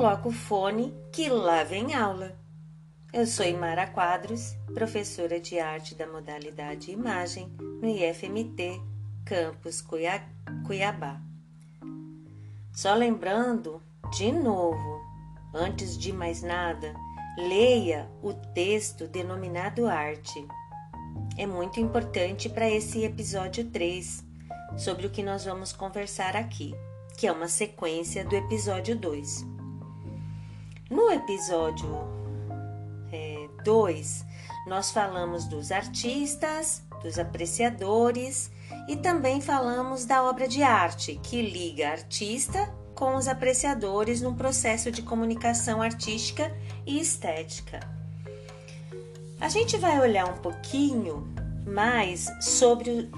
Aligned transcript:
coloca 0.00 0.28
o 0.28 0.32
fone 0.32 0.94
que 1.12 1.28
lá 1.28 1.62
vem 1.62 1.94
aula. 1.94 2.34
Eu 3.12 3.26
sou 3.26 3.44
Imara 3.44 3.86
Quadros, 3.86 4.56
professora 4.72 5.38
de 5.38 5.58
arte 5.58 5.94
da 5.94 6.06
modalidade 6.06 6.90
Imagem 6.90 7.52
no 7.58 7.86
IFMT, 7.86 8.80
campus 9.26 9.82
Cuiabá. 9.82 11.20
Só 12.72 12.94
lembrando, 12.94 13.82
de 14.16 14.32
novo, 14.32 15.02
antes 15.52 15.98
de 15.98 16.14
mais 16.14 16.42
nada, 16.42 16.94
leia 17.36 18.10
o 18.22 18.32
texto 18.32 19.06
denominado 19.06 19.86
arte. 19.86 20.42
É 21.36 21.44
muito 21.44 21.78
importante 21.78 22.48
para 22.48 22.70
esse 22.70 23.04
episódio 23.04 23.70
3, 23.70 24.24
sobre 24.78 25.06
o 25.06 25.10
que 25.10 25.22
nós 25.22 25.44
vamos 25.44 25.74
conversar 25.74 26.36
aqui, 26.36 26.74
que 27.18 27.26
é 27.26 27.32
uma 27.32 27.48
sequência 27.48 28.24
do 28.24 28.34
episódio 28.34 28.96
2. 28.96 29.59
No 30.90 31.08
episódio 31.08 31.88
2, 33.64 34.24
é, 34.26 34.68
nós 34.68 34.90
falamos 34.90 35.44
dos 35.44 35.70
artistas, 35.70 36.82
dos 37.00 37.16
apreciadores 37.16 38.50
e 38.88 38.96
também 38.96 39.40
falamos 39.40 40.04
da 40.04 40.24
obra 40.24 40.48
de 40.48 40.64
arte, 40.64 41.20
que 41.22 41.40
liga 41.42 41.90
artista 41.90 42.68
com 42.92 43.14
os 43.14 43.28
apreciadores 43.28 44.20
num 44.20 44.34
processo 44.34 44.90
de 44.90 45.00
comunicação 45.00 45.80
artística 45.80 46.52
e 46.84 46.98
estética. 47.00 47.78
A 49.40 49.48
gente 49.48 49.76
vai 49.76 50.00
olhar 50.00 50.28
um 50.28 50.38
pouquinho 50.38 51.32
mais 51.64 52.28
sobre 52.40 53.08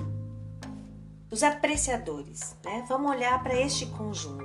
os 1.30 1.42
apreciadores, 1.42 2.54
né? 2.62 2.84
Vamos 2.86 3.10
olhar 3.10 3.42
para 3.42 3.58
este 3.58 3.86
conjunto, 3.86 4.44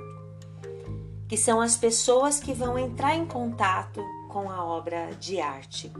que 1.28 1.36
são 1.36 1.60
as 1.60 1.76
pessoas 1.76 2.40
que 2.40 2.52
vão 2.52 2.78
entrar 2.78 3.14
em 3.14 3.26
contato 3.26 4.02
com 4.28 4.50
a 4.50 4.64
obra 4.64 5.10
de 5.20 5.40
arte, 5.40 5.92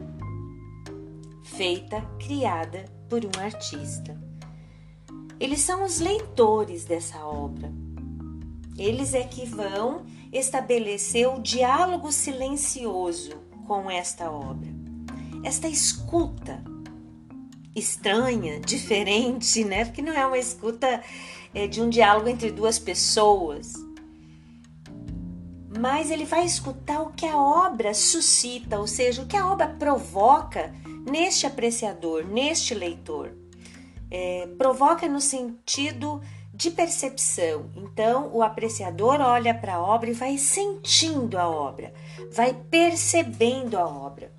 feita, 1.43 2.01
criada 2.19 2.85
por 3.09 3.25
um 3.25 3.41
artista. 3.41 4.19
Eles 5.39 5.61
são 5.61 5.85
os 5.85 6.01
leitores 6.01 6.85
dessa 6.85 7.25
obra. 7.25 7.71
Eles 8.77 9.15
é 9.15 9.23
que 9.23 9.45
vão 9.45 10.05
estabelecer 10.33 11.29
o 11.29 11.41
diálogo 11.41 12.11
silencioso 12.11 13.33
com 13.67 13.91
esta 13.91 14.31
obra. 14.31 14.69
Esta 15.45 15.69
escuta 15.69 16.63
estranha, 17.75 18.61
diferente, 18.61 19.65
né? 19.65 19.85
Porque 19.85 20.03
não 20.03 20.13
é 20.13 20.27
uma 20.27 20.39
escuta 20.39 21.03
é, 21.55 21.67
de 21.67 21.81
um 21.81 21.89
diálogo 21.89 22.29
entre 22.29 22.51
duas 22.51 22.79
pessoas. 22.79 23.75
Mas 25.77 26.11
ele 26.11 26.25
vai 26.25 26.45
escutar 26.45 27.03
o 27.03 27.13
que 27.13 27.27
a 27.27 27.37
obra 27.37 27.93
suscita, 27.93 28.79
ou 28.79 28.87
seja, 28.87 29.23
o 29.23 29.27
que 29.27 29.37
a 29.37 29.47
obra 29.47 29.67
provoca 29.67 30.75
neste 31.11 31.47
apreciador, 31.47 32.25
neste 32.25 32.75
leitor. 32.75 33.33
É, 34.11 34.47
provoca 34.57 35.07
no 35.07 35.21
sentido 35.21 36.23
de 36.59 36.71
percepção. 36.71 37.71
Então, 37.77 38.31
o 38.35 38.43
apreciador 38.43 39.21
olha 39.21 39.55
para 39.55 39.75
a 39.75 39.81
obra 39.81 40.11
e 40.11 40.15
vai 40.15 40.39
sentindo 40.39 41.39
a 41.39 41.49
obra, 41.49 41.93
vai 42.33 42.53
percebendo 42.53 43.79
a 43.79 43.87
obra, 43.87 44.33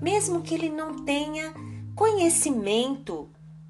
mesmo 0.00 0.42
que 0.42 0.54
ele 0.54 0.68
não 0.68 1.04
tenha 1.04 1.52
conhecimento 1.96 3.28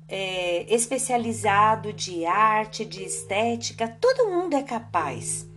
é, 0.08 0.66
especializado 0.72 1.92
de 1.92 2.26
arte, 2.26 2.84
de 2.84 3.02
estética, 3.02 3.88
todo 3.88 4.30
mundo 4.30 4.54
é 4.54 4.62
capaz 4.62 5.48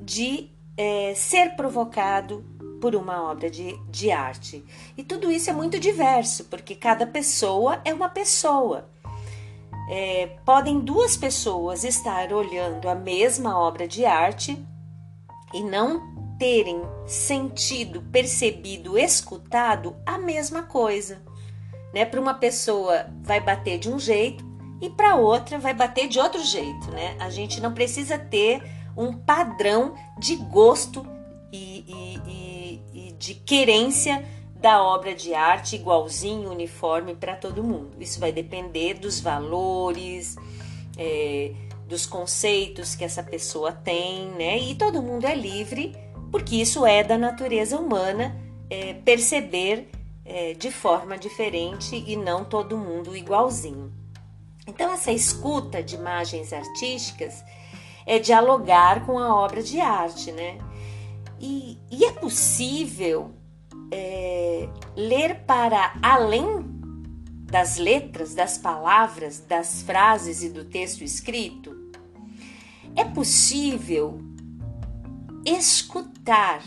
de 0.00 0.50
é, 0.76 1.14
ser 1.14 1.56
provocado 1.56 2.44
por 2.80 2.94
uma 2.94 3.30
obra 3.30 3.50
de, 3.50 3.78
de 3.88 4.10
arte. 4.10 4.64
E 4.96 5.02
tudo 5.02 5.30
isso 5.30 5.48
é 5.48 5.52
muito 5.52 5.78
diverso, 5.78 6.44
porque 6.44 6.74
cada 6.74 7.06
pessoa 7.06 7.80
é 7.84 7.94
uma 7.94 8.08
pessoa. 8.08 8.88
É, 9.90 10.38
podem 10.44 10.80
duas 10.80 11.16
pessoas 11.16 11.84
estar 11.84 12.32
olhando 12.32 12.88
a 12.88 12.94
mesma 12.94 13.58
obra 13.58 13.86
de 13.86 14.04
arte 14.04 14.58
e 15.52 15.62
não 15.62 16.36
terem 16.38 16.82
sentido, 17.06 18.02
percebido, 18.10 18.98
escutado 18.98 19.94
a 20.04 20.18
mesma 20.18 20.62
coisa 20.62 21.22
né? 21.94 22.04
Para 22.04 22.20
uma 22.20 22.34
pessoa 22.34 23.06
vai 23.22 23.40
bater 23.40 23.78
de 23.78 23.88
um 23.88 23.98
jeito 23.98 24.44
e 24.82 24.90
para 24.90 25.14
outra 25.14 25.58
vai 25.58 25.72
bater 25.72 26.08
de 26.08 26.18
outro 26.18 26.42
jeito, 26.42 26.90
né? 26.90 27.16
A 27.20 27.30
gente 27.30 27.60
não 27.60 27.72
precisa 27.72 28.18
ter 28.18 28.60
um 28.96 29.12
padrão 29.12 29.94
de 30.18 30.36
gosto 30.36 31.06
e, 31.52 31.84
e, 31.88 32.20
e, 32.26 33.08
e 33.08 33.12
de 33.12 33.34
querência 33.34 34.24
da 34.64 34.82
obra 34.82 35.14
de 35.14 35.34
arte 35.34 35.76
igualzinho, 35.76 36.50
uniforme 36.50 37.14
para 37.14 37.36
todo 37.36 37.62
mundo. 37.62 37.96
Isso 38.00 38.18
vai 38.18 38.32
depender 38.32 38.94
dos 38.94 39.20
valores, 39.20 40.36
é, 40.96 41.52
dos 41.86 42.06
conceitos 42.06 42.94
que 42.94 43.04
essa 43.04 43.22
pessoa 43.22 43.72
tem, 43.72 44.28
né? 44.30 44.58
E 44.58 44.74
todo 44.74 45.02
mundo 45.02 45.26
é 45.26 45.34
livre, 45.34 45.94
porque 46.30 46.56
isso 46.56 46.86
é 46.86 47.04
da 47.04 47.18
natureza 47.18 47.78
humana 47.78 48.34
é, 48.70 48.94
perceber 48.94 49.90
é, 50.24 50.54
de 50.54 50.70
forma 50.70 51.18
diferente 51.18 52.02
e 52.06 52.16
não 52.16 52.44
todo 52.44 52.78
mundo 52.78 53.14
igualzinho. 53.14 53.92
Então, 54.66 54.92
essa 54.92 55.12
escuta 55.12 55.82
de 55.82 55.94
imagens 55.94 56.52
artísticas 56.52 57.44
é 58.06 58.18
dialogar 58.18 59.04
com 59.06 59.18
a 59.18 59.34
obra 59.34 59.62
de 59.62 59.80
arte, 59.80 60.32
né? 60.32 60.58
E, 61.40 61.78
e 61.90 62.04
é 62.04 62.12
possível 62.12 63.34
é, 63.90 64.68
ler 64.96 65.44
para 65.46 65.94
além 66.02 66.74
das 67.54 67.76
letras, 67.76 68.34
das 68.34 68.58
palavras, 68.58 69.40
das 69.40 69.82
frases 69.82 70.42
e 70.42 70.48
do 70.48 70.64
texto 70.64 71.02
escrito? 71.02 71.92
É 72.96 73.04
possível 73.04 74.20
escutar 75.44 76.62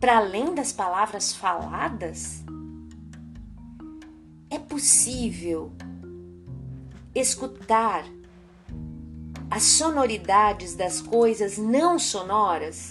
para 0.00 0.18
além 0.18 0.54
das 0.54 0.72
palavras 0.72 1.32
faladas? 1.32 2.42
É 4.48 4.58
possível 4.58 5.72
escutar 7.14 8.04
as 9.50 9.62
sonoridades 9.62 10.74
das 10.74 11.00
coisas 11.00 11.56
não 11.56 11.98
sonoras? 11.98 12.90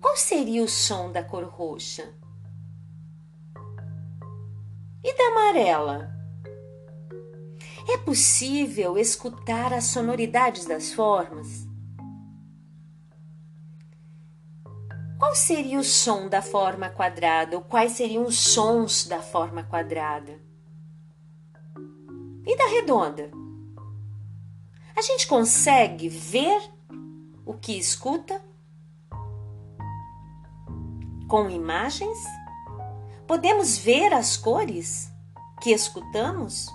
Qual 0.00 0.16
seria 0.16 0.62
o 0.62 0.68
som 0.68 1.10
da 1.10 1.22
cor 1.22 1.44
roxa? 1.44 2.12
E 5.02 5.16
da 5.16 5.24
amarela? 5.28 6.10
É 7.88 7.98
possível 7.98 8.96
escutar 8.96 9.72
as 9.72 9.84
sonoridades 9.84 10.66
das 10.66 10.92
formas? 10.92 11.66
Qual 15.18 15.34
seria 15.34 15.78
o 15.78 15.84
som 15.84 16.28
da 16.28 16.42
forma 16.42 16.88
quadrada? 16.88 17.56
Ou 17.56 17.62
quais 17.62 17.92
seriam 17.92 18.24
os 18.24 18.38
sons 18.38 19.06
da 19.06 19.22
forma 19.22 19.62
quadrada? 19.62 20.40
E 22.46 22.56
da 22.56 22.66
redonda? 22.66 23.43
A 24.96 25.02
gente 25.02 25.26
consegue 25.26 26.08
ver 26.08 26.60
o 27.44 27.54
que 27.54 27.78
escuta 27.78 28.40
com 31.28 31.50
imagens? 31.50 32.18
Podemos 33.26 33.76
ver 33.78 34.12
as 34.12 34.36
cores 34.36 35.10
que 35.60 35.70
escutamos? 35.70 36.66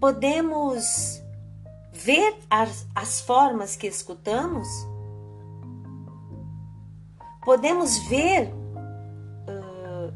Podemos 0.00 1.22
ver 1.92 2.36
as, 2.50 2.86
as 2.94 3.20
formas 3.20 3.76
que 3.76 3.86
escutamos? 3.86 4.68
podemos 7.44 7.98
ver 7.98 8.52
uh, 9.48 10.14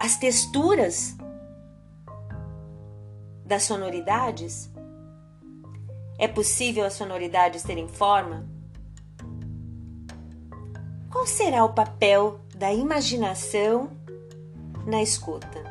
as 0.00 0.16
texturas 0.16 1.16
das 3.44 3.64
sonoridades? 3.64 4.71
É 6.18 6.28
possível 6.28 6.84
as 6.84 6.92
sonoridades 6.92 7.62
terem 7.62 7.88
forma? 7.88 8.46
Qual 11.10 11.26
será 11.26 11.64
o 11.64 11.74
papel 11.74 12.40
da 12.54 12.72
imaginação 12.72 13.90
na 14.86 15.02
escuta? 15.02 15.62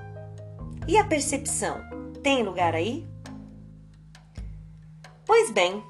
E 0.88 0.97
a 0.97 1.03
percepção 1.03 1.81
tem 2.21 2.43
lugar 2.43 2.75
aí? 2.75 3.07
Pois 5.25 5.49
bem, 5.49 5.83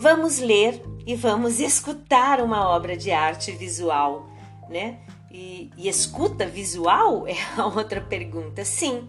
vamos 0.00 0.38
ler 0.38 0.82
e 1.06 1.14
vamos 1.14 1.58
escutar 1.60 2.40
uma 2.40 2.68
obra 2.68 2.96
de 2.96 3.10
arte 3.10 3.52
visual, 3.52 4.28
né? 4.68 5.00
E, 5.30 5.70
e 5.76 5.88
escuta 5.88 6.46
visual 6.46 7.26
é 7.28 7.36
a 7.56 7.66
outra 7.66 8.00
pergunta. 8.00 8.64
Sim, 8.64 9.08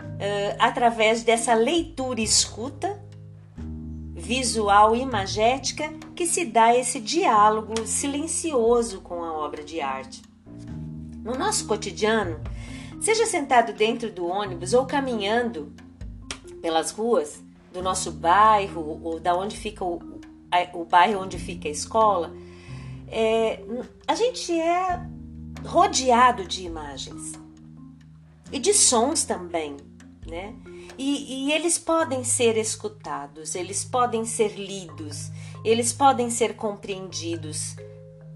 uh, 0.00 0.56
através 0.58 1.22
dessa 1.22 1.54
leitura 1.54 2.20
escuta 2.20 2.99
visual 4.30 4.94
imagética 4.94 5.92
que 6.14 6.24
se 6.24 6.44
dá 6.44 6.72
esse 6.72 7.00
diálogo 7.00 7.84
silencioso 7.84 9.00
com 9.00 9.24
a 9.24 9.32
obra 9.32 9.64
de 9.64 9.80
arte. 9.80 10.22
No 11.24 11.36
nosso 11.36 11.66
cotidiano, 11.66 12.40
seja 13.00 13.26
sentado 13.26 13.72
dentro 13.72 14.08
do 14.08 14.24
ônibus 14.24 14.72
ou 14.72 14.86
caminhando 14.86 15.72
pelas 16.62 16.92
ruas 16.92 17.42
do 17.72 17.82
nosso 17.82 18.12
bairro 18.12 19.00
ou 19.02 19.18
da 19.18 19.34
onde 19.34 19.56
fica 19.56 19.84
o, 19.84 20.00
o 20.74 20.84
bairro 20.84 21.20
onde 21.20 21.36
fica 21.36 21.66
a 21.66 21.72
escola, 21.72 22.32
é, 23.08 23.64
a 24.06 24.14
gente 24.14 24.52
é 24.52 25.08
rodeado 25.66 26.44
de 26.44 26.64
imagens 26.64 27.32
e 28.52 28.60
de 28.60 28.72
sons 28.74 29.24
também, 29.24 29.76
né? 30.24 30.54
E, 31.02 31.46
e, 31.46 31.52
eles 31.54 31.78
podem 31.78 32.22
ser 32.22 32.58
escutados, 32.58 33.54
eles 33.54 33.82
podem 33.82 34.26
ser 34.26 34.48
lidos, 34.48 35.30
eles 35.64 35.94
podem 35.94 36.28
ser 36.28 36.56
compreendidos 36.56 37.74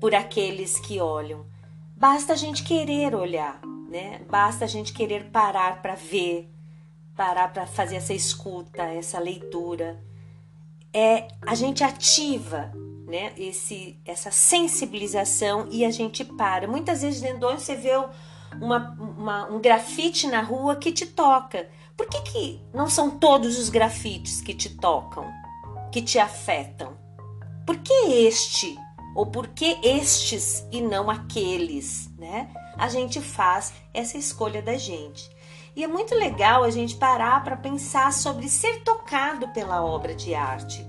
por 0.00 0.14
aqueles 0.14 0.80
que 0.80 0.98
olham. 0.98 1.44
Basta 1.94 2.32
a 2.32 2.36
gente 2.36 2.64
querer 2.64 3.14
olhar, 3.14 3.60
né? 3.90 4.22
Basta 4.30 4.64
a 4.64 4.66
gente 4.66 4.94
querer 4.94 5.24
parar 5.24 5.82
para 5.82 5.94
ver, 5.94 6.50
parar 7.14 7.52
para 7.52 7.66
fazer 7.66 7.96
essa 7.96 8.14
escuta, 8.14 8.82
essa 8.84 9.18
leitura. 9.18 10.02
É 10.90 11.28
a 11.42 11.54
gente 11.54 11.84
ativa, 11.84 12.72
né? 13.06 13.34
Esse, 13.36 14.00
essa 14.06 14.30
sensibilização 14.30 15.68
e 15.70 15.84
a 15.84 15.90
gente 15.90 16.24
para. 16.24 16.66
Muitas 16.66 17.02
vezes 17.02 17.20
dentro 17.20 17.40
do 17.40 17.50
você 17.50 17.76
vê 17.76 17.90
uma, 18.58 18.90
uma, 18.98 19.52
um 19.52 19.60
grafite 19.60 20.26
na 20.28 20.40
rua 20.40 20.76
que 20.76 20.90
te 20.90 21.04
toca. 21.04 21.68
Por 21.96 22.06
que, 22.08 22.20
que 22.22 22.60
não 22.72 22.88
são 22.88 23.10
todos 23.10 23.58
os 23.58 23.68
grafites 23.68 24.40
que 24.40 24.52
te 24.52 24.68
tocam, 24.68 25.30
que 25.92 26.02
te 26.02 26.18
afetam? 26.18 26.96
Por 27.64 27.78
que 27.78 27.92
este 27.92 28.76
ou 29.14 29.26
por 29.26 29.48
que 29.48 29.78
estes 29.82 30.66
e 30.72 30.80
não 30.80 31.08
aqueles, 31.08 32.10
né? 32.18 32.50
A 32.76 32.88
gente 32.88 33.20
faz 33.20 33.72
essa 33.92 34.18
escolha 34.18 34.60
da 34.60 34.76
gente. 34.76 35.30
E 35.76 35.84
é 35.84 35.86
muito 35.86 36.14
legal 36.14 36.64
a 36.64 36.70
gente 36.70 36.96
parar 36.96 37.42
para 37.44 37.56
pensar 37.56 38.12
sobre 38.12 38.48
ser 38.48 38.82
tocado 38.82 39.48
pela 39.48 39.84
obra 39.84 40.14
de 40.14 40.34
arte, 40.34 40.84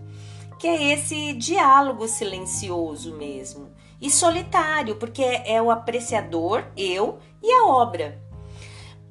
que 0.60 0.68
é 0.68 0.94
esse 0.94 1.34
diálogo 1.34 2.07
silencioso 2.07 3.16
mesmo 3.16 3.72
e 4.02 4.10
solitário, 4.10 4.96
porque 4.96 5.24
é 5.24 5.62
o 5.62 5.72
apreciador, 5.72 6.66
eu 6.75 7.19
e 7.42 7.52
a 7.52 7.66
obra. 7.68 8.22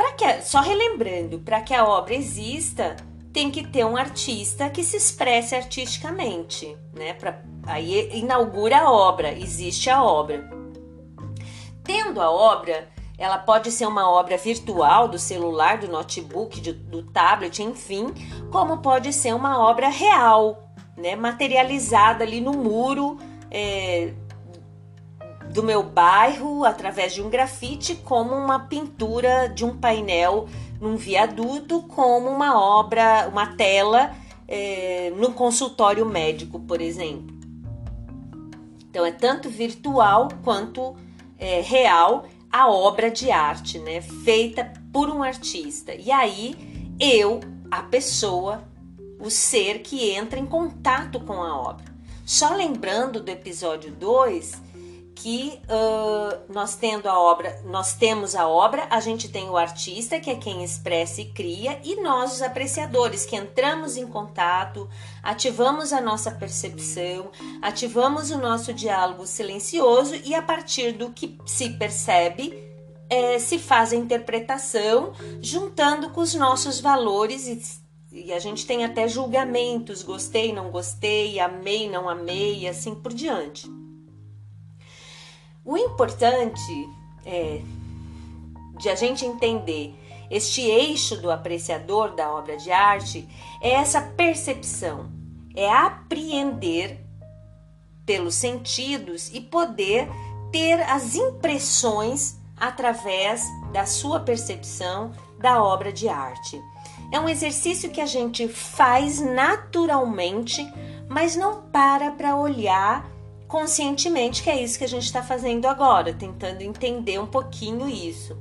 Para 0.04 0.12
que 0.12 0.42
só 0.42 0.60
relembrando, 0.60 1.38
para 1.38 1.62
que 1.62 1.72
a 1.72 1.82
obra 1.82 2.14
exista, 2.14 2.94
tem 3.32 3.50
que 3.50 3.66
ter 3.66 3.86
um 3.86 3.96
artista 3.96 4.68
que 4.68 4.84
se 4.84 4.98
expresse 4.98 5.54
artisticamente, 5.54 6.76
né? 6.92 7.14
Pra, 7.14 7.40
aí 7.66 8.10
inaugura 8.12 8.80
a 8.80 8.92
obra, 8.92 9.32
existe 9.32 9.88
a 9.88 10.04
obra. 10.04 10.46
Tendo 11.82 12.20
a 12.20 12.30
obra, 12.30 12.86
ela 13.16 13.38
pode 13.38 13.72
ser 13.72 13.86
uma 13.86 14.10
obra 14.10 14.36
virtual 14.36 15.08
do 15.08 15.18
celular, 15.18 15.78
do 15.78 15.88
notebook, 15.88 16.60
do, 16.60 16.74
do 16.74 17.02
tablet, 17.10 17.62
enfim, 17.62 18.12
como 18.52 18.82
pode 18.82 19.10
ser 19.10 19.34
uma 19.34 19.58
obra 19.58 19.88
real, 19.88 20.68
né? 20.98 21.16
Materializada 21.16 22.24
ali 22.24 22.42
no 22.42 22.52
muro 22.52 23.16
é, 23.50 24.12
do 25.54 25.62
meu 25.62 25.84
bairro 25.84 26.64
através 26.64 27.14
de 27.14 27.22
um 27.22 27.30
grafite, 27.30 27.94
como 27.94 28.34
uma 28.34 28.58
pintura 28.58 29.46
de 29.46 29.64
um 29.64 29.76
painel 29.76 30.48
num 30.80 30.96
viaduto 30.96 31.80
como 31.82 32.28
uma 32.28 32.58
obra, 32.60 33.28
uma 33.30 33.54
tela 33.54 34.12
é, 34.48 35.12
no 35.16 35.32
consultório 35.32 36.04
médico, 36.04 36.58
por 36.58 36.80
exemplo. 36.80 37.32
Então 38.90 39.06
é 39.06 39.12
tanto 39.12 39.48
virtual 39.48 40.28
quanto 40.42 40.96
é, 41.38 41.60
real 41.60 42.26
a 42.50 42.68
obra 42.68 43.08
de 43.08 43.30
arte, 43.30 43.78
né, 43.78 44.00
feita 44.00 44.72
por 44.92 45.08
um 45.08 45.22
artista. 45.22 45.94
E 45.94 46.10
aí 46.10 46.56
eu, 46.98 47.38
a 47.70 47.80
pessoa, 47.80 48.64
o 49.20 49.30
ser 49.30 49.82
que 49.82 50.10
entra 50.10 50.36
em 50.36 50.46
contato 50.46 51.20
com 51.20 51.40
a 51.40 51.56
obra. 51.56 51.84
Só 52.26 52.56
lembrando 52.56 53.20
do 53.20 53.30
episódio 53.30 53.92
2 53.92 54.73
que 55.14 55.60
uh, 55.64 56.52
nós 56.52 56.74
tendo 56.74 57.08
a 57.08 57.18
obra, 57.18 57.60
nós 57.64 57.94
temos 57.94 58.34
a 58.34 58.48
obra, 58.48 58.86
a 58.90 59.00
gente 59.00 59.28
tem 59.28 59.48
o 59.48 59.56
artista, 59.56 60.18
que 60.18 60.30
é 60.30 60.34
quem 60.34 60.64
expressa 60.64 61.20
e 61.20 61.26
cria, 61.26 61.80
e 61.84 62.00
nós, 62.02 62.34
os 62.34 62.42
apreciadores, 62.42 63.24
que 63.24 63.36
entramos 63.36 63.96
em 63.96 64.06
contato, 64.06 64.88
ativamos 65.22 65.92
a 65.92 66.00
nossa 66.00 66.30
percepção, 66.30 67.30
ativamos 67.62 68.30
o 68.30 68.38
nosso 68.38 68.72
diálogo 68.72 69.26
silencioso 69.26 70.14
e 70.24 70.34
a 70.34 70.42
partir 70.42 70.92
do 70.92 71.10
que 71.10 71.38
se 71.46 71.70
percebe, 71.70 72.62
é, 73.08 73.38
se 73.38 73.58
faz 73.58 73.92
a 73.92 73.96
interpretação, 73.96 75.12
juntando 75.40 76.10
com 76.10 76.20
os 76.20 76.34
nossos 76.34 76.80
valores 76.80 77.46
e 77.46 77.84
e 78.16 78.32
a 78.32 78.38
gente 78.38 78.64
tem 78.64 78.84
até 78.84 79.08
julgamentos, 79.08 80.04
gostei, 80.04 80.52
não 80.52 80.70
gostei, 80.70 81.40
amei, 81.40 81.90
não 81.90 82.08
amei, 82.08 82.60
e 82.60 82.68
assim 82.68 82.94
por 82.94 83.12
diante. 83.12 83.68
O 85.64 85.78
importante 85.78 86.88
é 87.24 87.62
de 88.76 88.90
a 88.90 88.94
gente 88.94 89.24
entender 89.24 89.98
este 90.30 90.60
eixo 90.60 91.16
do 91.22 91.30
apreciador 91.30 92.14
da 92.14 92.30
obra 92.30 92.58
de 92.58 92.70
arte 92.70 93.26
é 93.62 93.70
essa 93.70 94.02
percepção, 94.02 95.10
é 95.56 95.72
apreender 95.72 97.00
pelos 98.04 98.34
sentidos 98.34 99.30
e 99.32 99.40
poder 99.40 100.06
ter 100.52 100.82
as 100.82 101.14
impressões 101.14 102.38
através 102.58 103.42
da 103.72 103.86
sua 103.86 104.20
percepção 104.20 105.12
da 105.38 105.62
obra 105.62 105.90
de 105.90 106.08
arte. 106.08 106.60
É 107.10 107.18
um 107.18 107.28
exercício 107.28 107.90
que 107.90 108.02
a 108.02 108.06
gente 108.06 108.48
faz 108.48 109.18
naturalmente, 109.18 110.62
mas 111.08 111.34
não 111.36 111.62
para 111.62 112.10
para 112.10 112.36
olhar 112.36 113.13
conscientemente, 113.54 114.42
que 114.42 114.50
é 114.50 114.60
isso 114.60 114.76
que 114.76 114.82
a 114.82 114.88
gente 114.88 115.04
está 115.04 115.22
fazendo 115.22 115.66
agora, 115.66 116.12
tentando 116.12 116.60
entender 116.62 117.20
um 117.20 117.26
pouquinho 117.26 117.88
isso. 117.88 118.36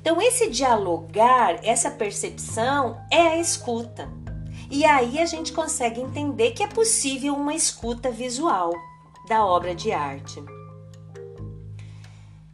Então, 0.00 0.22
esse 0.22 0.48
dialogar, 0.48 1.58
essa 1.64 1.90
percepção 1.90 2.96
é 3.10 3.22
a 3.22 3.38
escuta. 3.38 4.08
E 4.70 4.84
aí 4.84 5.18
a 5.18 5.26
gente 5.26 5.52
consegue 5.52 6.00
entender 6.00 6.52
que 6.52 6.62
é 6.62 6.68
possível 6.68 7.34
uma 7.34 7.52
escuta 7.52 8.12
visual 8.12 8.72
da 9.28 9.44
obra 9.44 9.74
de 9.74 9.90
arte. 9.90 10.40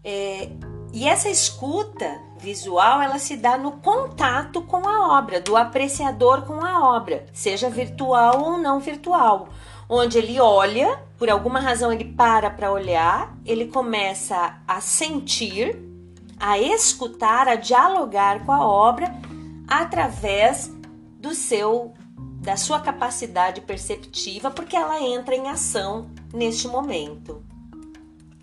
É, 0.02 0.48
e 0.94 1.06
essa 1.06 1.28
escuta 1.28 2.22
visual 2.38 3.02
ela 3.02 3.18
se 3.18 3.36
dá 3.36 3.58
no 3.58 3.72
contato 3.72 4.62
com 4.62 4.88
a 4.88 5.18
obra, 5.18 5.42
do 5.42 5.58
apreciador 5.58 6.46
com 6.46 6.64
a 6.64 6.96
obra, 6.96 7.26
seja 7.34 7.68
virtual 7.68 8.42
ou 8.42 8.56
não 8.56 8.80
virtual 8.80 9.50
onde 9.88 10.18
ele 10.18 10.38
olha, 10.38 11.02
por 11.16 11.30
alguma 11.30 11.60
razão 11.60 11.92
ele 11.92 12.04
para 12.04 12.50
para 12.50 12.70
olhar, 12.70 13.36
ele 13.44 13.66
começa 13.66 14.60
a 14.66 14.80
sentir, 14.80 15.78
a 16.38 16.58
escutar, 16.58 17.48
a 17.48 17.54
dialogar 17.54 18.44
com 18.44 18.52
a 18.52 18.66
obra 18.66 19.12
através 19.66 20.70
do 21.18 21.34
seu 21.34 21.94
da 22.40 22.56
sua 22.56 22.80
capacidade 22.80 23.60
perceptiva, 23.60 24.50
porque 24.50 24.76
ela 24.76 25.02
entra 25.02 25.34
em 25.34 25.48
ação 25.48 26.08
neste 26.32 26.68
momento. 26.68 27.42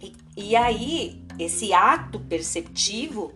E, 0.01 0.13
e 0.35 0.55
aí, 0.55 1.23
esse 1.39 1.73
ato 1.73 2.19
perceptivo, 2.19 3.31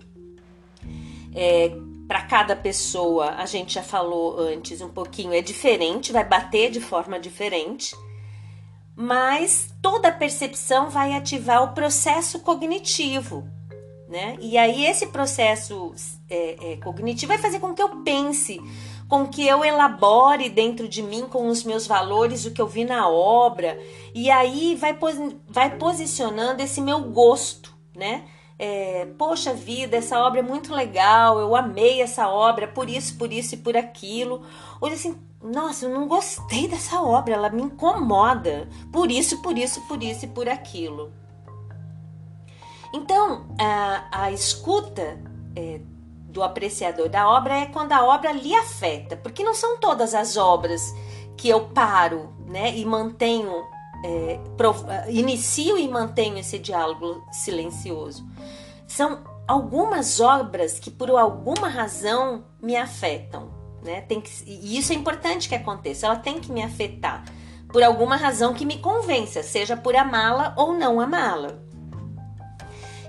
é, 1.33 1.71
para 2.09 2.21
cada 2.23 2.55
pessoa, 2.55 3.35
a 3.37 3.45
gente 3.45 3.75
já 3.75 3.83
falou 3.83 4.39
antes 4.39 4.81
um 4.81 4.89
pouquinho, 4.89 5.31
é 5.31 5.41
diferente, 5.41 6.11
vai 6.11 6.25
bater 6.25 6.71
de 6.71 6.81
forma 6.81 7.19
diferente, 7.19 7.95
mas 8.95 9.71
toda 9.79 10.11
percepção 10.11 10.89
vai 10.89 11.13
ativar 11.13 11.63
o 11.63 11.75
processo 11.75 12.39
cognitivo, 12.39 13.47
né? 14.09 14.35
E 14.41 14.57
aí 14.57 14.87
esse 14.87 15.05
processo 15.05 15.93
é, 16.27 16.71
é, 16.71 16.77
cognitivo 16.77 17.31
vai 17.31 17.37
fazer 17.37 17.59
com 17.59 17.75
que 17.75 17.81
eu 17.83 17.97
pense, 17.97 18.59
com 19.07 19.27
que 19.27 19.47
eu 19.47 19.63
elabore 19.63 20.49
dentro 20.49 20.87
de 20.89 21.03
mim 21.03 21.27
com 21.29 21.47
os 21.47 21.63
meus 21.63 21.85
valores 21.85 22.43
o 22.43 22.51
que 22.51 22.59
eu 22.59 22.67
vi 22.67 22.85
na 22.85 23.07
obra, 23.07 23.79
e 24.15 24.31
aí 24.31 24.75
vai, 24.75 24.97
vai 25.47 25.77
posicionando 25.77 26.63
esse 26.63 26.81
meu 26.81 27.01
gosto, 27.01 27.71
né? 27.95 28.25
É, 28.59 29.07
poxa 29.17 29.53
vida, 29.53 29.95
essa 29.95 30.19
obra 30.19 30.39
é 30.39 30.43
muito 30.43 30.75
legal, 30.75 31.39
eu 31.39 31.55
amei 31.55 32.01
essa 32.01 32.27
obra, 32.27 32.67
por 32.67 32.89
isso, 32.89 33.17
por 33.17 33.31
isso 33.31 33.55
e 33.55 33.57
por 33.57 33.77
aquilo. 33.77 34.43
Ou 34.81 34.89
assim, 34.89 35.17
nossa, 35.41 35.85
eu 35.85 35.89
não 35.89 36.09
gostei 36.09 36.67
dessa 36.67 37.01
obra, 37.01 37.33
ela 37.33 37.49
me 37.49 37.61
incomoda, 37.61 38.67
por 38.91 39.09
isso, 39.09 39.41
por 39.41 39.57
isso, 39.57 39.81
por 39.87 40.03
isso 40.03 40.25
e 40.25 40.27
por 40.27 40.49
aquilo. 40.49 41.13
Então, 42.93 43.47
a, 43.57 44.25
a 44.25 44.31
escuta 44.31 45.17
é, 45.55 45.79
do 46.27 46.43
apreciador 46.43 47.07
da 47.07 47.29
obra 47.29 47.55
é 47.55 47.65
quando 47.67 47.93
a 47.93 48.03
obra 48.03 48.33
lhe 48.33 48.53
afeta, 48.53 49.15
porque 49.15 49.43
não 49.43 49.53
são 49.53 49.77
todas 49.77 50.13
as 50.13 50.35
obras 50.35 50.93
que 51.37 51.47
eu 51.47 51.67
paro 51.67 52.33
né, 52.45 52.75
e 52.75 52.83
mantenho, 52.83 53.63
é, 54.03 54.39
inicio 55.09 55.77
e 55.77 55.87
mantenho 55.87 56.37
esse 56.37 56.57
diálogo 56.59 57.23
silencioso. 57.31 58.25
São 58.87 59.23
algumas 59.47 60.19
obras 60.19 60.79
que 60.79 60.91
por 60.91 61.09
alguma 61.09 61.67
razão 61.67 62.45
me 62.61 62.75
afetam, 62.75 63.49
né? 63.83 64.01
Tem 64.01 64.21
que, 64.21 64.31
e 64.45 64.77
isso 64.77 64.91
é 64.91 64.95
importante 64.95 65.49
que 65.49 65.55
aconteça. 65.55 66.05
Ela 66.05 66.15
tem 66.15 66.39
que 66.39 66.51
me 66.51 66.61
afetar 66.61 67.23
por 67.71 67.83
alguma 67.83 68.15
razão 68.15 68.53
que 68.53 68.65
me 68.65 68.79
convença, 68.79 69.43
seja 69.43 69.77
por 69.77 69.95
amá-la 69.95 70.53
ou 70.57 70.73
não 70.73 70.99
amá-la. 70.99 71.59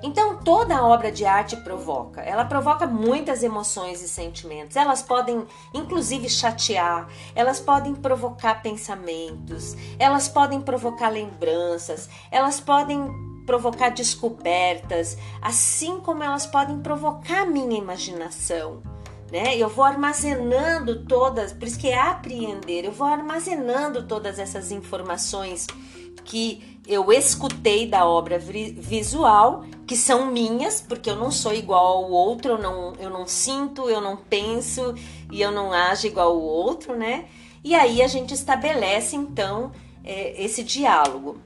Então, 0.02 0.38
toda 0.38 0.84
obra 0.84 1.12
de 1.12 1.24
arte 1.24 1.56
provoca. 1.56 2.20
Ela 2.22 2.44
provoca 2.44 2.86
muitas 2.86 3.42
emoções 3.42 4.02
e 4.02 4.08
sentimentos. 4.08 4.76
Elas 4.76 5.02
podem, 5.02 5.46
inclusive, 5.74 6.28
chatear, 6.28 7.08
elas 7.34 7.60
podem 7.60 7.94
provocar 7.94 8.62
pensamentos, 8.62 9.76
elas 9.98 10.28
podem 10.28 10.60
provocar 10.60 11.10
lembranças, 11.10 12.08
elas 12.30 12.60
podem 12.60 13.08
provocar 13.46 13.90
descobertas, 13.90 15.18
assim 15.42 15.98
como 16.00 16.22
elas 16.22 16.46
podem 16.46 16.80
provocar 16.80 17.44
minha 17.46 17.76
imaginação. 17.76 18.99
Né? 19.30 19.56
Eu 19.56 19.68
vou 19.68 19.84
armazenando 19.84 21.04
todas, 21.04 21.52
por 21.52 21.68
isso 21.68 21.78
que 21.78 21.88
é 21.88 21.98
apreender, 21.98 22.84
eu 22.84 22.90
vou 22.90 23.06
armazenando 23.06 24.02
todas 24.02 24.40
essas 24.40 24.72
informações 24.72 25.68
que 26.24 26.80
eu 26.86 27.12
escutei 27.12 27.86
da 27.86 28.04
obra 28.04 28.38
visual, 28.38 29.64
que 29.86 29.96
são 29.96 30.26
minhas, 30.26 30.80
porque 30.80 31.08
eu 31.08 31.16
não 31.16 31.30
sou 31.30 31.54
igual 31.54 31.98
ao 31.98 32.10
outro, 32.10 32.52
eu 32.52 32.58
não, 32.58 32.94
eu 32.98 33.10
não 33.10 33.26
sinto, 33.26 33.88
eu 33.88 34.00
não 34.00 34.16
penso 34.16 34.94
e 35.30 35.40
eu 35.40 35.52
não 35.52 35.72
ajo 35.72 36.06
igual 36.06 36.28
ao 36.28 36.40
outro, 36.40 36.96
né? 36.96 37.26
E 37.62 37.74
aí 37.74 38.02
a 38.02 38.08
gente 38.08 38.34
estabelece 38.34 39.14
então 39.14 39.70
é, 40.02 40.42
esse 40.42 40.62
diálogo. 40.62 41.40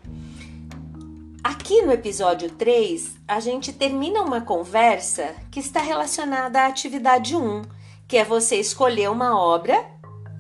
Aqui 1.44 1.82
no 1.82 1.92
episódio 1.92 2.48
3, 2.48 3.18
a 3.28 3.38
gente 3.38 3.70
termina 3.70 4.22
uma 4.22 4.40
conversa 4.40 5.34
que 5.50 5.60
está 5.60 5.82
relacionada 5.82 6.62
à 6.62 6.66
atividade 6.68 7.36
1, 7.36 7.60
que 8.08 8.16
é 8.16 8.24
você 8.24 8.56
escolher 8.56 9.10
uma 9.10 9.38
obra 9.38 9.84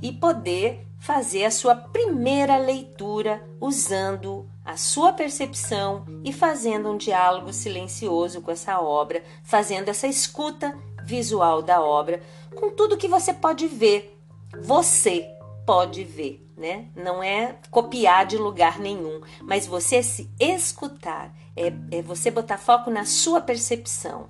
e 0.00 0.10
poder 0.10 0.86
fazer 0.98 1.44
a 1.44 1.50
sua 1.50 1.76
primeira 1.76 2.56
leitura 2.56 3.46
usando 3.60 4.48
a 4.64 4.78
sua 4.78 5.12
percepção 5.12 6.06
e 6.24 6.32
fazendo 6.32 6.88
um 6.88 6.96
diálogo 6.96 7.52
silencioso 7.52 8.40
com 8.40 8.50
essa 8.50 8.80
obra, 8.80 9.22
fazendo 9.42 9.90
essa 9.90 10.06
escuta 10.06 10.74
visual 11.04 11.60
da 11.60 11.82
obra, 11.82 12.22
com 12.54 12.70
tudo 12.70 12.96
que 12.96 13.08
você 13.08 13.34
pode 13.34 13.66
ver. 13.66 14.18
Você 14.58 15.28
pode 15.66 16.02
ver, 16.02 16.43
né? 16.56 16.86
Não 16.94 17.22
é 17.22 17.56
copiar 17.70 18.26
de 18.26 18.36
lugar 18.36 18.78
nenhum, 18.78 19.20
mas 19.42 19.66
você 19.66 20.02
se 20.02 20.30
escutar, 20.38 21.34
é, 21.56 21.72
é 21.90 22.02
você 22.02 22.30
botar 22.30 22.58
foco 22.58 22.90
na 22.90 23.04
sua 23.04 23.40
percepção, 23.40 24.28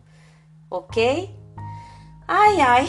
ok? 0.71 1.35
Ai, 2.27 2.61
ai. 2.61 2.89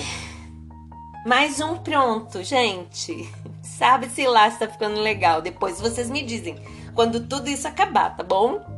Mais 1.25 1.59
um 1.59 1.77
pronto, 1.77 2.43
gente. 2.43 3.29
Sabe 3.61 4.09
se 4.09 4.25
lá 4.27 4.47
está 4.47 4.67
ficando 4.67 5.01
legal. 5.01 5.41
Depois 5.41 5.81
vocês 5.81 6.09
me 6.09 6.21
dizem 6.23 6.55
quando 6.93 7.27
tudo 7.27 7.49
isso 7.49 7.67
acabar, 7.67 8.15
tá 8.15 8.23
bom? 8.23 8.74